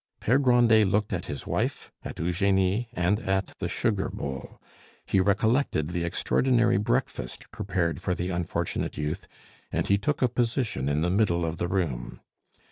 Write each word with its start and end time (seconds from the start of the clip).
Pere 0.19 0.39
Grandet 0.39 0.87
looked 0.87 1.13
at 1.13 1.27
his 1.27 1.45
wife, 1.45 1.91
at 2.03 2.17
Eugenie, 2.17 2.89
and 2.93 3.19
at 3.19 3.53
the 3.59 3.67
sugar 3.67 4.09
bowl. 4.09 4.59
He 5.05 5.19
recollected 5.19 5.89
the 5.89 6.05
extraordinary 6.05 6.77
breakfast 6.77 7.51
prepared 7.51 8.01
for 8.01 8.15
the 8.15 8.31
unfortunate 8.31 8.97
youth, 8.97 9.27
and 9.71 9.85
he 9.85 9.99
took 9.99 10.23
a 10.23 10.27
position 10.27 10.89
in 10.89 11.01
the 11.01 11.11
middle 11.11 11.45
of 11.45 11.57
the 11.57 11.67
room. 11.67 12.19